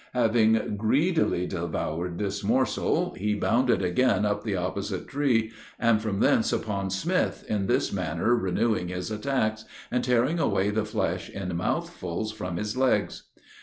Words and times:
Having 0.15 0.77
greedily 0.77 1.45
devoured 1.45 2.17
this 2.17 2.43
morsel, 2.43 3.13
he 3.13 3.35
bounded 3.35 3.83
again 3.83 4.25
up 4.25 4.43
the 4.43 4.55
opposite 4.55 5.07
tree, 5.07 5.51
and 5.77 6.01
from 6.01 6.21
thence 6.21 6.51
upon 6.51 6.89
Smith, 6.89 7.45
in 7.47 7.67
this 7.67 7.93
manner 7.93 8.33
renewing 8.33 8.87
his 8.87 9.11
attacks, 9.11 9.63
and 9.91 10.03
tearing 10.03 10.39
away 10.39 10.71
the 10.71 10.85
flesh 10.85 11.29
in 11.29 11.55
mouthfuls 11.55 12.31
from 12.31 12.57
his 12.57 12.75
legs. 12.75 13.25